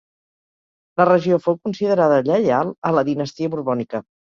[1.01, 4.07] La regió fou considerada lleial a la dinastia borbònica.